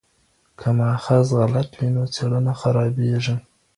که 0.59 0.69
ماخذ 0.77 1.27
غلط 1.39 1.69
وي 1.77 1.89
نو 1.95 2.03
څېړنه 2.13 2.53
خرابیږي. 2.59 3.35